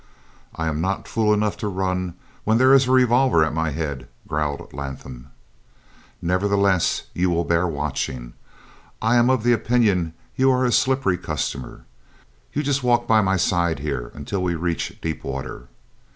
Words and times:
"I 0.55 0.65
am 0.65 0.81
not 0.81 1.07
fool 1.07 1.31
enough 1.31 1.57
to 1.57 1.67
run 1.67 2.15
when 2.43 2.57
there 2.57 2.73
is 2.73 2.87
a 2.87 2.91
revolver 2.91 3.43
at 3.45 3.53
my 3.53 3.69
head," 3.69 4.07
growled 4.27 4.73
Latham. 4.73 5.27
"Nevertheless 6.23 7.03
you 7.13 7.29
will 7.29 7.43
bear 7.43 7.67
watching. 7.67 8.33
I 8.99 9.15
am 9.17 9.29
of 9.29 9.43
the 9.43 9.53
opinion 9.53 10.13
you 10.35 10.49
are 10.49 10.65
a 10.65 10.71
slippery 10.71 11.19
customer. 11.19 11.85
You 12.51 12.63
just 12.63 12.81
walk 12.81 13.05
by 13.05 13.21
my 13.21 13.37
side 13.37 13.77
here 13.77 14.11
until 14.15 14.41
we 14.41 14.55
reach 14.55 14.99
deep 15.01 15.23
water." 15.23 15.67